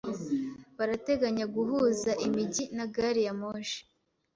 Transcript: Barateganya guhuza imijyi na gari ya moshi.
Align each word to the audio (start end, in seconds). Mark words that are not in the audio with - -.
Barateganya 0.77 1.45
guhuza 1.55 2.11
imijyi 2.25 2.63
na 2.75 2.85
gari 2.93 3.21
ya 3.27 3.33
moshi. 3.41 3.79